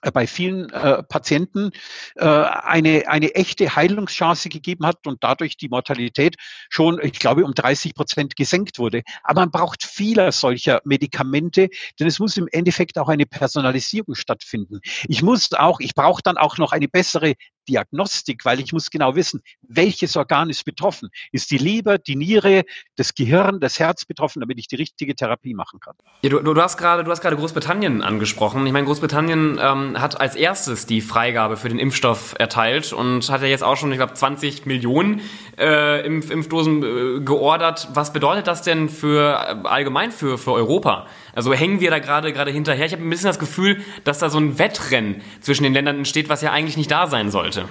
[0.03, 1.71] äh, bei vielen äh, Patienten
[2.17, 6.37] äh, eine, eine echte Heilungschance gegeben hat und dadurch die Mortalität
[6.71, 9.03] schon, ich glaube, um 30 Prozent gesenkt wurde.
[9.23, 14.81] Aber man braucht vieler solcher Medikamente, denn es muss im Endeffekt auch eine Personalisierung stattfinden.
[15.09, 17.35] Ich muss auch, ich brauche dann auch noch eine bessere
[17.69, 21.11] Diagnostik, weil ich muss genau wissen, welches Organ ist betroffen.
[21.33, 22.65] Ist die Leber, die Niere,
[22.97, 25.95] das Gehirn, das Herz betroffen, damit ich die richtige Therapie machen kann.
[26.23, 28.67] Ja, du, du hast gerade, du hast gerade Großbritannien angesprochen.
[28.67, 33.43] Ich meine, Großbritannien ähm, hat als erstes die Freigabe für den Impfstoff erteilt und hat
[33.43, 35.21] ja jetzt auch schon, ich glaube, 20 Millionen
[35.59, 37.89] äh, Impf Impfdosen äh, geordert.
[37.95, 41.07] Was bedeutet das denn für äh, allgemein für, für Europa?
[41.35, 42.87] Also hängen wir da gerade gerade hinterher?
[42.87, 46.29] Ich habe ein bisschen das Gefühl, dass da so ein Wettrennen zwischen den Ländern entsteht,
[46.29, 47.69] was ja eigentlich nicht da sein sollte.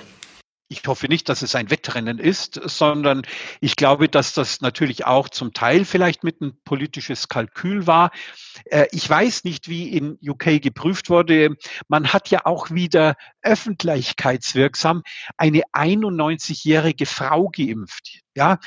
[0.71, 3.23] ich hoffe nicht, dass es ein Wettrennen ist, sondern
[3.59, 8.11] ich glaube, dass das natürlich auch zum Teil vielleicht mit ein politisches Kalkül war.
[8.65, 11.55] Äh, ich weiß nicht, wie in UK geprüft wurde.
[11.87, 15.01] Man hat ja auch wieder öffentlichkeitswirksam
[15.37, 18.19] eine 91-jährige Frau geimpft.
[18.35, 18.59] Ja,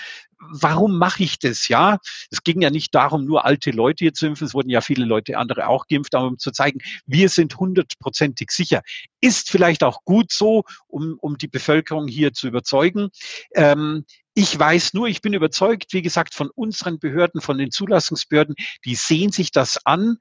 [0.50, 1.68] warum mache ich das?
[1.68, 1.98] Ja,
[2.30, 4.46] es ging ja nicht darum, nur alte Leute hier zu impfen.
[4.46, 8.50] Es wurden ja viele Leute andere auch geimpft, aber um zu zeigen, wir sind hundertprozentig
[8.50, 8.82] sicher.
[9.20, 13.10] Ist vielleicht auch gut so, um, um die Bevölkerung hier zu überzeugen.
[13.54, 18.54] Ähm, ich weiß nur, ich bin überzeugt, wie gesagt, von unseren Behörden, von den Zulassungsbehörden,
[18.84, 20.16] die sehen sich das an,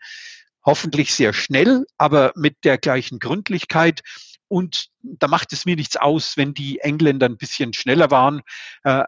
[0.65, 4.01] hoffentlich sehr schnell, aber mit der gleichen Gründlichkeit.
[4.47, 8.41] Und da macht es mir nichts aus, wenn die Engländer ein bisschen schneller waren.
[8.83, 9.05] Äh,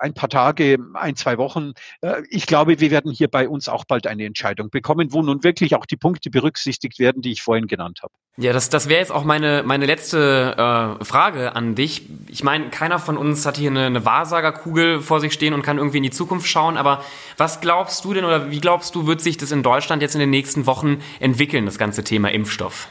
[0.00, 1.72] ein paar Tage, ein, zwei Wochen.
[2.00, 5.44] Äh, ich glaube, wir werden hier bei uns auch bald eine Entscheidung bekommen, wo nun
[5.44, 8.12] wirklich auch die Punkte berücksichtigt werden, die ich vorhin genannt habe.
[8.36, 12.02] Ja, das, das wäre jetzt auch meine, meine letzte äh, Frage an dich.
[12.28, 15.78] Ich meine, keiner von uns hat hier eine, eine Wahrsagerkugel vor sich stehen und kann
[15.78, 16.76] irgendwie in die Zukunft schauen.
[16.76, 17.04] Aber
[17.36, 20.20] was glaubst du denn oder wie glaubst du, wird sich das in Deutschland jetzt in
[20.20, 22.88] den nächsten Wochen entwickeln, das ganze Thema Impfstoff?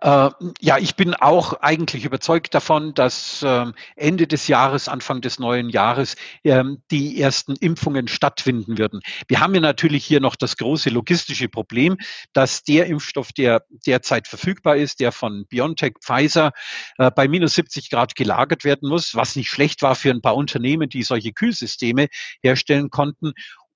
[0.00, 0.30] Äh,
[0.60, 5.68] ja, ich bin auch eigentlich überzeugt davon, dass ähm, Ende des Jahres, Anfang des neuen
[5.68, 9.00] Jahres ähm, die ersten Impfungen stattfinden würden.
[9.28, 11.96] Wir haben ja natürlich hier noch das große logistische Problem,
[12.32, 16.52] dass der Impfstoff, der derzeit verfügbar ist, der von BioNTech, Pfizer,
[16.98, 20.36] äh, bei minus 70 Grad gelagert werden muss, was nicht schlecht war für ein paar
[20.36, 22.08] Unternehmen, die solche Kühlsysteme
[22.42, 23.32] herstellen konnten.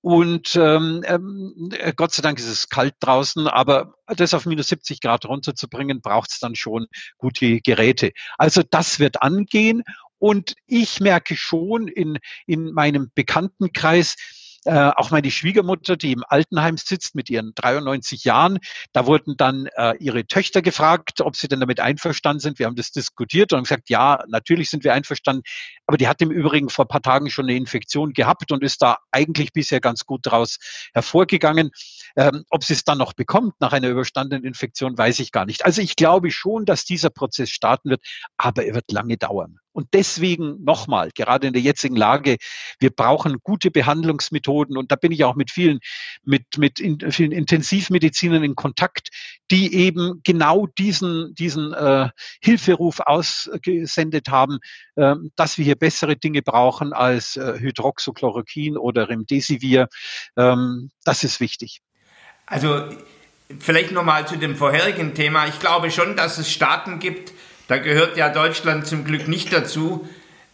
[0.08, 5.02] Und ähm, ähm, Gott sei Dank ist es kalt draußen, aber das auf minus 70
[5.02, 6.86] Grad runterzubringen, braucht es dann schon
[7.18, 8.12] gute Geräte.
[8.38, 9.82] Also das wird angehen.
[10.18, 12.16] Und ich merke schon in,
[12.46, 14.16] in meinem Bekanntenkreis,
[14.64, 18.58] äh, auch meine Schwiegermutter, die im Altenheim sitzt mit ihren 93 Jahren,
[18.92, 22.58] da wurden dann äh, ihre Töchter gefragt, ob sie denn damit einverstanden sind.
[22.58, 25.42] Wir haben das diskutiert und haben gesagt, ja, natürlich sind wir einverstanden.
[25.86, 28.82] Aber die hat im Übrigen vor ein paar Tagen schon eine Infektion gehabt und ist
[28.82, 30.58] da eigentlich bisher ganz gut daraus
[30.92, 31.70] hervorgegangen.
[32.16, 35.64] Ähm, ob sie es dann noch bekommt nach einer überstandenen Infektion, weiß ich gar nicht.
[35.64, 38.02] Also ich glaube schon, dass dieser Prozess starten wird,
[38.36, 39.58] aber er wird lange dauern.
[39.78, 42.38] Und deswegen nochmal, gerade in der jetzigen Lage,
[42.80, 44.76] wir brauchen gute Behandlungsmethoden.
[44.76, 45.78] Und da bin ich auch mit vielen,
[46.24, 49.10] mit, mit in, vielen Intensivmedizinern in Kontakt,
[49.52, 52.08] die eben genau diesen, diesen äh,
[52.42, 54.58] Hilferuf ausgesendet haben,
[54.96, 59.86] äh, dass wir hier bessere Dinge brauchen als äh, Hydroxychloroquin oder Remdesivir.
[60.36, 61.82] Ähm, das ist wichtig.
[62.46, 62.88] Also
[63.60, 65.46] vielleicht nochmal zu dem vorherigen Thema.
[65.46, 67.32] Ich glaube schon, dass es Staaten gibt,
[67.68, 70.08] da gehört ja Deutschland zum Glück nicht dazu,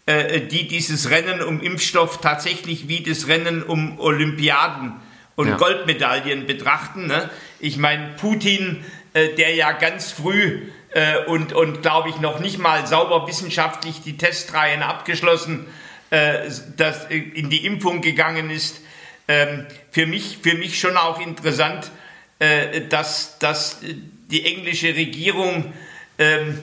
[0.07, 4.93] äh, die dieses Rennen um Impfstoff tatsächlich wie das Rennen um Olympiaden
[5.37, 5.57] und ja.
[5.57, 7.07] Goldmedaillen betrachten.
[7.07, 7.31] Ne?
[7.61, 12.59] Ich meine, Putin, äh, der ja ganz früh äh, und, und glaube ich noch nicht
[12.59, 15.67] mal sauber wissenschaftlich die Testreihen abgeschlossen,
[16.11, 18.81] äh, das in die Impfung gegangen ist,
[19.29, 21.91] ähm, für, mich, für mich schon auch interessant,
[22.41, 23.81] äh, dass, dass
[24.31, 25.73] die englische Regierung
[26.19, 26.61] ähm,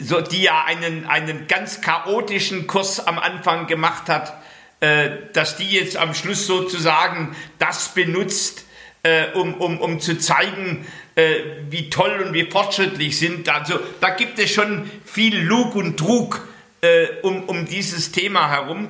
[0.00, 4.34] so, die ja einen, einen ganz chaotischen Kurs am Anfang gemacht hat,
[4.80, 8.64] äh, dass die jetzt am Schluss sozusagen das benutzt,
[9.02, 13.48] äh, um, um, um zu zeigen, äh, wie toll und wie fortschrittlich sind.
[13.48, 16.46] Also da gibt es schon viel Lug und Trug
[16.80, 18.88] äh, um, um dieses Thema herum.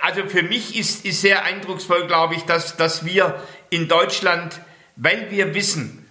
[0.00, 4.60] Also für mich ist, ist sehr eindrucksvoll, glaube ich, dass, dass wir in Deutschland,
[4.96, 6.06] weil wir wissen,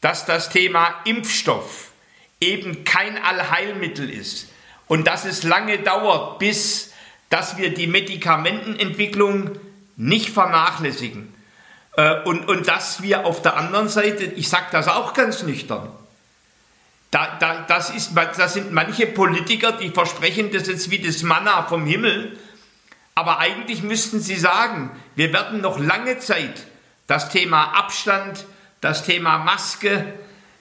[0.00, 1.91] dass das Thema Impfstoff
[2.42, 4.48] eben kein Allheilmittel ist
[4.88, 6.92] und dass es lange dauert, bis
[7.30, 9.52] dass wir die Medikamentenentwicklung
[9.96, 11.32] nicht vernachlässigen.
[11.96, 15.88] Äh, und, und dass wir auf der anderen Seite, ich sage das auch ganz nüchtern,
[17.10, 21.62] da, da, das, ist, das sind manche Politiker, die versprechen das jetzt wie das Manna
[21.64, 22.38] vom Himmel,
[23.14, 26.66] aber eigentlich müssten sie sagen, wir werden noch lange Zeit
[27.06, 28.46] das Thema Abstand,
[28.80, 30.14] das Thema Maske,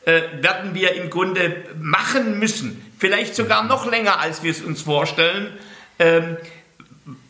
[0.05, 2.93] äh, werden wir im Grunde machen müssen.
[2.97, 5.57] Vielleicht sogar noch länger, als wir es uns vorstellen,
[5.99, 6.37] ähm,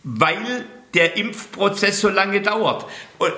[0.03, 2.85] weil der Impfprozess so lange dauert.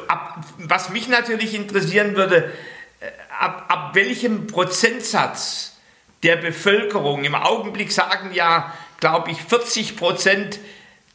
[0.07, 2.51] Ab, was mich natürlich interessieren würde,
[2.99, 3.05] äh,
[3.39, 5.77] ab, ab welchem Prozentsatz
[6.23, 10.59] der Bevölkerung, im Augenblick sagen ja, glaube ich, 40 Prozent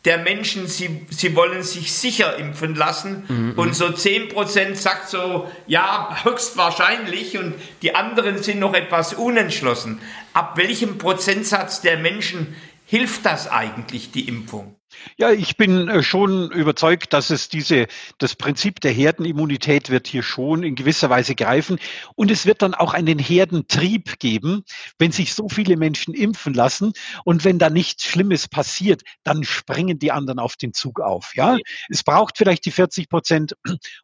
[0.08, 3.24] der Menschen, sie, sie wollen sich sicher impfen lassen.
[3.28, 3.52] Mhm.
[3.56, 7.36] Und so 10% sagt so, ja, höchstwahrscheinlich.
[7.36, 10.00] Und die anderen sind noch etwas unentschlossen.
[10.32, 12.56] Ab welchem Prozentsatz der Menschen
[12.90, 14.80] Hilft das eigentlich, die Impfung?
[15.18, 20.22] Ja, ich bin äh, schon überzeugt, dass es diese, das Prinzip der Herdenimmunität wird hier
[20.22, 21.78] schon in gewisser Weise greifen.
[22.16, 24.64] Und es wird dann auch einen Herdentrieb geben,
[24.98, 26.94] wenn sich so viele Menschen impfen lassen.
[27.26, 31.32] Und wenn da nichts Schlimmes passiert, dann springen die anderen auf den Zug auf.
[31.34, 31.58] Ja,
[31.90, 33.52] es braucht vielleicht die 40 Prozent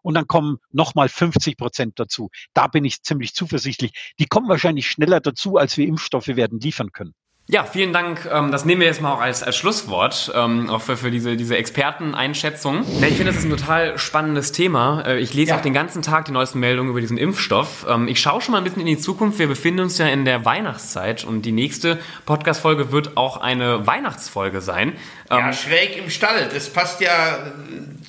[0.03, 2.29] und dann kommen nochmal 50 Prozent dazu.
[2.53, 4.13] Da bin ich ziemlich zuversichtlich.
[4.19, 7.15] Die kommen wahrscheinlich schneller dazu, als wir Impfstoffe werden liefern können.
[7.47, 8.27] Ja, vielen Dank.
[8.33, 11.37] Ähm, das nehmen wir jetzt mal auch als, als Schlusswort, ähm, auch für, für diese,
[11.37, 12.87] diese Experteneinschätzung.
[13.03, 15.03] Ich finde, das ist ein total spannendes Thema.
[15.03, 15.59] Äh, ich lese ja.
[15.59, 17.85] auch den ganzen Tag die neuesten Meldungen über diesen Impfstoff.
[17.87, 19.39] Ähm, ich schaue schon mal ein bisschen in die Zukunft.
[19.39, 24.63] Wir befinden uns ja in der Weihnachtszeit und die nächste Podcast-Folge wird auch eine Weihnachtsfolge
[24.63, 24.95] sein.
[25.31, 26.49] Ja, schräg im Stall.
[26.51, 27.53] Das passt ja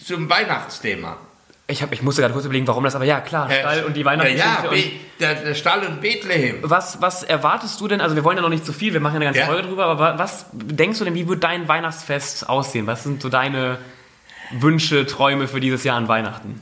[0.06, 1.18] zum Weihnachtsthema.
[1.68, 4.06] Ich, hab, ich musste gerade kurz überlegen, warum das, aber ja, klar, Stall und die
[4.06, 4.70] Weihnachtsgeschichte.
[5.18, 6.58] Ja, ja der, der, Stall und Bethlehem.
[6.62, 9.16] Was, was erwartest du denn, also wir wollen ja noch nicht zu viel, wir machen
[9.16, 9.46] ja eine ganze ja.
[9.48, 12.86] Folge drüber, aber was denkst du denn, wie wird dein Weihnachtsfest aussehen?
[12.86, 13.80] Was sind so deine
[14.52, 16.62] Wünsche, Träume für dieses Jahr an Weihnachten?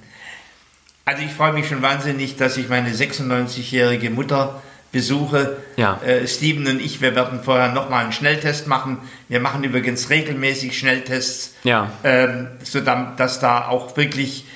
[1.03, 4.61] Also ich freue mich schon wahnsinnig, dass ich meine 96-jährige Mutter
[4.93, 5.57] besuche.
[5.75, 5.99] Ja.
[6.05, 8.99] Äh, Steven und ich, wir werden vorher nochmal einen Schnelltest machen.
[9.27, 11.91] Wir machen übrigens regelmäßig Schnelltests, ja.
[12.05, 14.47] ähm, sodass da auch wirklich äh,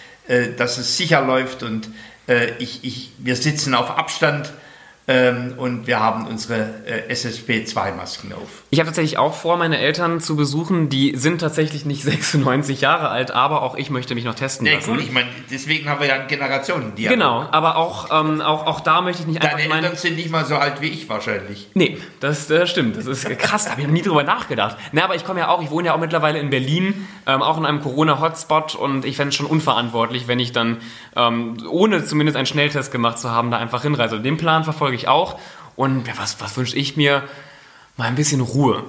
[0.58, 1.90] dass es sicher läuft und
[2.28, 4.52] äh, ich, ich, wir sitzen auf Abstand
[5.10, 8.64] ähm, und wir haben unsere äh, SSP2-Masken auf.
[8.72, 10.90] Ich habe tatsächlich auch vor, meine Eltern zu besuchen.
[10.90, 14.74] Die sind tatsächlich nicht 96 Jahre alt, aber auch ich möchte mich noch testen ja,
[14.74, 14.92] lassen.
[14.92, 17.18] Gut, ich meine, deswegen haben wir ja einen Generationendialog.
[17.18, 19.58] Genau, aber auch, ähm, auch, auch da möchte ich nicht einfach...
[19.58, 21.70] Deine Eltern sind nicht mal so alt wie ich wahrscheinlich.
[21.74, 22.98] Nee, das äh, stimmt.
[22.98, 24.76] Das ist krass, da habe ich noch nie drüber nachgedacht.
[24.92, 27.58] Na, aber ich komme ja auch, ich wohne ja auch mittlerweile in Berlin, ähm, auch
[27.58, 30.80] in einem Corona-Hotspot und ich fände es schon unverantwortlich, wenn ich dann,
[31.16, 34.20] ähm, ohne zumindest einen Schnelltest gemacht zu haben, da einfach hinreise.
[34.20, 35.38] Den Plan verfolge ich auch.
[35.76, 37.24] Und ja, was, was wünsche ich mir?
[37.98, 38.84] Mal ein bisschen Ruhe.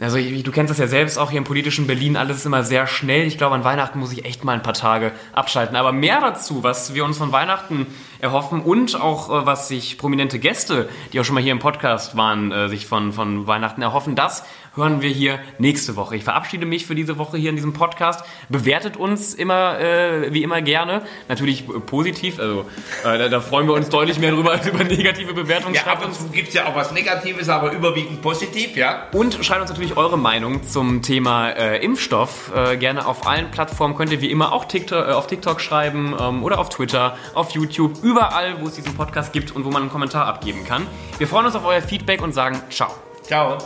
[0.00, 2.64] Also ich, du kennst das ja selbst auch hier im politischen Berlin, alles ist immer
[2.64, 3.26] sehr schnell.
[3.26, 5.76] Ich glaube, an Weihnachten muss ich echt mal ein paar Tage abschalten.
[5.76, 7.86] Aber mehr dazu, was wir uns von Weihnachten
[8.24, 12.16] erhoffen und auch äh, was sich prominente Gäste, die auch schon mal hier im Podcast
[12.16, 14.44] waren, äh, sich von, von Weihnachten erhoffen, das
[14.76, 16.16] hören wir hier nächste Woche.
[16.16, 18.24] Ich verabschiede mich für diese Woche hier in diesem Podcast.
[18.48, 21.02] Bewertet uns immer, äh, wie immer gerne.
[21.28, 22.66] Natürlich positiv, also
[23.04, 25.74] äh, da, da, freuen wir uns deutlich mehr drüber als über negative Bewertungen.
[25.74, 29.06] Ja, ab und zu gibt es ja auch was Negatives, aber überwiegend positiv, ja.
[29.12, 32.52] Und schreibt uns natürlich eure Meinung zum Thema äh, Impfstoff.
[32.54, 36.42] Äh, gerne auf allen Plattformen könnt ihr wie immer auch TikTok, auf TikTok schreiben ähm,
[36.42, 39.90] oder auf Twitter, auf YouTube, überall, wo es diesen Podcast gibt und wo man einen
[39.90, 40.86] Kommentar abgeben kann.
[41.18, 42.94] Wir freuen uns auf euer Feedback und sagen ciao.
[43.22, 43.58] Ciao.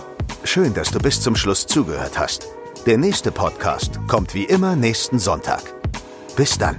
[0.44, 2.48] Schön, dass du bis zum Schluss zugehört hast.
[2.86, 5.62] Der nächste Podcast kommt wie immer nächsten Sonntag.
[6.34, 6.78] Bis dann.